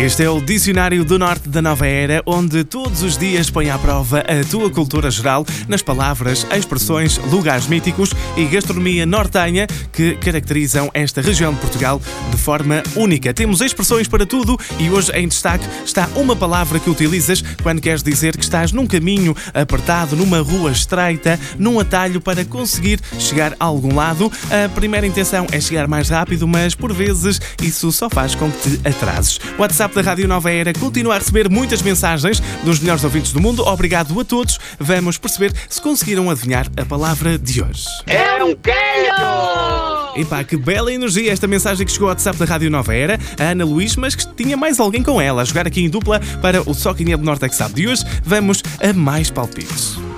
Este 0.00 0.24
é 0.24 0.30
o 0.30 0.40
Dicionário 0.40 1.04
do 1.04 1.18
Norte 1.18 1.46
da 1.46 1.60
Nova 1.60 1.86
Era, 1.86 2.22
onde 2.24 2.64
todos 2.64 3.02
os 3.02 3.18
dias 3.18 3.50
põe 3.50 3.68
à 3.68 3.78
prova 3.78 4.20
a 4.20 4.42
tua 4.50 4.70
cultura 4.70 5.10
geral 5.10 5.44
nas 5.68 5.82
palavras, 5.82 6.46
expressões, 6.56 7.18
lugares 7.30 7.66
míticos 7.66 8.14
e 8.34 8.46
gastronomia 8.46 9.04
nortenha 9.04 9.66
que 9.92 10.16
caracterizam 10.16 10.90
esta 10.94 11.20
região 11.20 11.52
de 11.52 11.60
Portugal 11.60 12.00
de 12.30 12.36
forma 12.38 12.82
única. 12.96 13.34
Temos 13.34 13.60
expressões 13.60 14.08
para 14.08 14.24
tudo 14.24 14.58
e 14.78 14.88
hoje 14.88 15.12
em 15.12 15.28
destaque 15.28 15.66
está 15.84 16.08
uma 16.16 16.34
palavra 16.34 16.80
que 16.80 16.88
utilizas 16.88 17.44
quando 17.62 17.82
queres 17.82 18.02
dizer 18.02 18.34
que 18.38 18.42
estás 18.42 18.72
num 18.72 18.86
caminho 18.86 19.36
apertado, 19.52 20.16
numa 20.16 20.40
rua 20.40 20.72
estreita, 20.72 21.38
num 21.58 21.78
atalho 21.78 22.22
para 22.22 22.42
conseguir 22.42 23.02
chegar 23.18 23.52
a 23.60 23.66
algum 23.66 23.94
lado. 23.94 24.32
A 24.50 24.66
primeira 24.70 25.06
intenção 25.06 25.46
é 25.52 25.60
chegar 25.60 25.86
mais 25.86 26.08
rápido, 26.08 26.48
mas 26.48 26.74
por 26.74 26.90
vezes 26.90 27.38
isso 27.62 27.92
só 27.92 28.08
faz 28.08 28.34
com 28.34 28.50
que 28.50 28.78
te 28.78 28.88
atrases. 28.88 29.38
WhatsApp 29.58 29.89
da 29.94 30.02
Rádio 30.02 30.28
Nova 30.28 30.50
Era 30.50 30.72
continua 30.72 31.16
a 31.16 31.18
receber 31.18 31.48
muitas 31.48 31.82
mensagens 31.82 32.40
dos 32.64 32.78
melhores 32.78 33.04
ouvintes 33.04 33.32
do 33.32 33.40
mundo. 33.40 33.62
Obrigado 33.62 34.18
a 34.18 34.24
todos. 34.24 34.58
Vamos 34.78 35.18
perceber 35.18 35.52
se 35.68 35.80
conseguiram 35.80 36.30
adivinhar 36.30 36.66
a 36.76 36.84
palavra 36.84 37.38
de 37.38 37.62
hoje. 37.62 37.84
É 38.06 38.42
um 38.42 38.54
queijo! 38.54 40.16
Epá, 40.16 40.42
que 40.44 40.56
bela 40.56 40.92
energia 40.92 41.32
esta 41.32 41.46
mensagem 41.46 41.86
que 41.86 41.92
chegou 41.92 42.08
ao 42.08 42.12
WhatsApp 42.12 42.38
da 42.38 42.44
Rádio 42.44 42.70
Nova 42.70 42.94
Era, 42.94 43.18
a 43.38 43.44
Ana 43.44 43.64
Luís, 43.64 43.96
mas 43.96 44.14
que 44.14 44.26
tinha 44.34 44.56
mais 44.56 44.80
alguém 44.80 45.02
com 45.02 45.20
ela 45.20 45.42
a 45.42 45.44
jogar 45.44 45.66
aqui 45.66 45.80
em 45.80 45.88
dupla 45.88 46.20
para 46.42 46.68
o 46.68 46.74
Só 46.74 46.92
Quem 46.92 47.12
é 47.12 47.16
do 47.16 47.24
Norte 47.24 47.44
é 47.44 47.48
que 47.48 47.54
sabe 47.54 47.74
de 47.74 47.88
hoje. 47.88 48.04
Vamos 48.24 48.62
a 48.82 48.92
mais 48.92 49.30
palpites. 49.30 50.09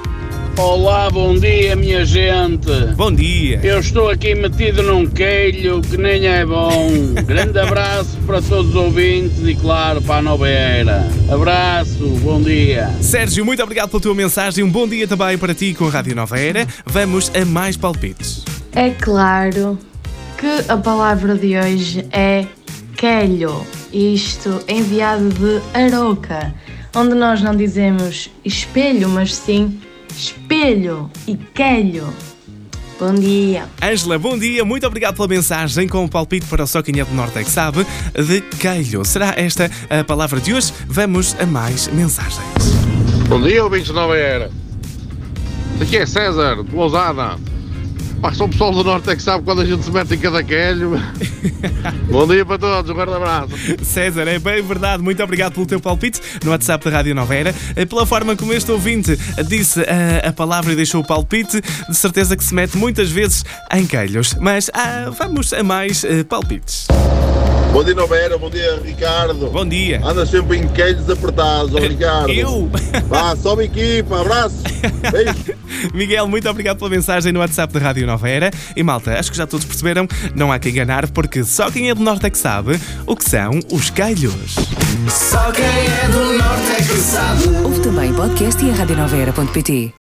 Olá, 0.59 1.11
bom 1.11 1.35
dia, 1.35 1.75
minha 1.75 2.05
gente. 2.05 2.71
Bom 2.95 3.11
dia! 3.11 3.59
Eu 3.63 3.81
estou 3.81 4.11
aqui 4.11 4.35
metido 4.35 4.83
num 4.83 5.07
queilho 5.07 5.81
que 5.81 5.97
nem 5.97 6.27
é 6.27 6.45
bom. 6.45 6.71
Grande 7.25 7.59
abraço 7.59 8.19
para 8.27 8.43
todos 8.43 8.69
os 8.71 8.77
ouvintes 8.77 9.39
e, 9.47 9.55
claro, 9.55 10.03
para 10.03 10.17
a 10.17 10.23
Nova 10.23 10.47
Era. 10.47 11.09
Abraço, 11.31 12.07
bom 12.23 12.41
dia. 12.41 12.91
Sérgio, 13.01 13.47
muito 13.47 13.63
obrigado 13.63 13.89
pela 13.89 14.03
tua 14.03 14.15
mensagem. 14.15 14.63
Um 14.63 14.71
bom 14.71 14.87
dia 14.87 15.09
também 15.09 15.39
para 15.39 15.55
ti 15.55 15.73
com 15.73 15.87
a 15.87 15.91
Rádio 15.91 16.15
Nova 16.15 16.39
Era. 16.39 16.67
Vamos 16.85 17.33
a 17.35 17.45
mais 17.47 17.79
palpites. 17.79 18.45
É 18.75 18.91
claro 18.91 19.79
que 20.37 20.71
a 20.71 20.77
palavra 20.77 21.35
de 21.35 21.57
hoje 21.57 22.07
é 22.13 22.45
quelho, 22.97 23.67
isto 23.91 24.63
enviado 24.69 25.31
de 25.31 25.63
Aroca, 25.73 26.55
onde 26.95 27.15
nós 27.15 27.41
não 27.41 27.57
dizemos 27.57 28.31
espelho, 28.45 29.09
mas 29.09 29.35
sim 29.35 29.81
espelho 30.17 31.11
e 31.27 31.37
quelho. 31.37 32.13
Bom 32.99 33.15
dia. 33.15 33.69
Ângela, 33.83 34.19
bom 34.19 34.39
dia, 34.39 34.65
muito 34.65 34.87
obrigado 34.87 35.17
pela 35.17 35.27
mensagem 35.27 35.89
com 35.89 36.05
o 36.05 36.09
palpite 36.09 36.47
para 36.47 36.63
o 36.63 36.67
Só 36.67 36.83
Quem 36.83 37.01
é 37.01 37.05
do 37.05 37.15
Norte 37.15 37.39
é 37.39 37.45
que 37.45 37.51
sabe 37.51 37.85
de 38.15 38.41
queilho. 38.59 39.05
Será 39.05 39.35
esta 39.37 39.71
a 39.91 40.05
palavra 40.05 40.41
de 40.41 40.55
hoje? 40.55 40.73
Vamos 40.87 41.35
a 41.41 41.47
mais 41.47 41.89
mensagens. 41.89 42.39
Bom 43.29 43.41
dia, 43.41 43.65
ouvintes 43.65 43.89
da 43.89 43.95
Nova 43.95 44.17
Era. 44.17 44.51
Aqui 45.81 45.97
é 45.97 46.07
César, 46.07 46.63
de 46.63 46.75
Lousada. 46.75 47.39
Pá, 48.23 48.33
só 48.33 48.45
o 48.45 48.49
pessoal 48.49 48.71
do 48.71 48.85
Norte 48.85 49.11
é 49.11 49.17
que 49.17 49.23
sabe 49.23 49.43
quando 49.43 49.63
a 49.63 49.65
gente 49.65 49.83
se 49.83 49.91
mete 49.91 50.15
em 50.15 50.19
cada 50.19 50.45
quelho. 50.45 50.93
Bom 52.09 52.25
dia 52.25 52.47
para 52.47 52.57
todos, 52.57 52.89
um 52.89 52.95
grande 52.95 53.15
abraço. 53.15 53.51
César, 53.83 54.29
é 54.29 54.39
bem 54.39 54.63
verdade, 54.63 55.03
muito 55.03 55.21
obrigado 55.21 55.55
pelo 55.55 55.67
teu 55.67 55.81
palpite 55.81 56.21
no 56.45 56.53
WhatsApp 56.53 56.85
da 56.85 56.99
Rádio 56.99 57.17
Nova 57.17 57.35
Era. 57.35 57.53
Eh, 57.75 57.85
Pela 57.85 58.07
forma 58.07 58.37
como 58.37 58.53
este 58.53 58.71
ouvinte 58.71 59.19
disse 59.49 59.81
a, 59.81 60.29
a 60.29 60.33
palavra 60.33 60.73
e 60.73 60.77
deixou 60.77 61.01
o 61.01 61.05
palpite, 61.05 61.61
de 61.61 61.97
certeza 61.97 62.37
que 62.37 62.45
se 62.45 62.55
mete 62.55 62.77
muitas 62.77 63.11
vezes 63.11 63.45
em 63.73 63.85
queilhos. 63.85 64.37
Mas 64.41 64.71
ah, 64.73 65.11
vamos 65.19 65.53
a 65.53 65.65
mais 65.65 66.05
eh, 66.05 66.23
palpites. 66.23 66.87
Bom 67.73 67.83
dia, 67.83 67.95
Nova 67.95 68.17
Era. 68.17 68.37
Bom 68.37 68.51
dia, 68.51 68.81
Ricardo. 68.85 69.51
Bom 69.51 69.67
dia. 69.67 70.01
Anda 70.05 70.27
sempre 70.27 70.59
em 70.59 70.69
queijos 70.69 71.09
apertados, 71.09 71.75
ó 71.75 71.79
Ricardo. 71.79 72.31
Eu? 72.31 72.71
Vá, 73.09 73.35
sobe 73.35 73.65
equipa, 73.65 74.21
abraço. 74.21 74.63
Beijo. 75.11 75.57
Miguel, 75.95 76.29
muito 76.29 76.49
obrigado 76.51 76.77
pela 76.79 76.91
mensagem 76.91 77.33
no 77.33 77.41
WhatsApp 77.41 77.73
da 77.73 77.81
Rádio 77.81 78.07
Nova 78.07 78.29
Era. 78.29 78.51
E 78.77 78.83
malta, 78.83 79.19
acho 79.19 79.31
que 79.31 79.37
já 79.37 79.47
todos 79.47 79.65
perceberam, 79.65 80.07
não 80.35 80.53
há 80.53 80.59
que 80.59 80.69
enganar, 80.69 81.11
porque 81.11 81.45
só 81.45 81.71
quem 81.71 81.89
é 81.89 81.95
do 81.95 82.03
Norte 82.03 82.27
é 82.27 82.31
que 82.31 82.39
sabe 82.39 82.79
o 83.07 83.17
que 83.17 83.25
são 83.25 83.59
os 83.73 83.89
queilhos. 83.89 84.55
Só 85.09 85.51
quem 85.51 85.65
é 85.65 86.09
do 86.09 86.39
norte 86.39 86.73
é 86.73 86.77
que 86.77 86.99
sabe. 86.99 87.65
Ouve 87.65 87.81
também 87.81 88.13
podcast 88.13 88.63
e 88.65 88.71
a 88.71 88.75
radionovera.pt. 88.75 90.02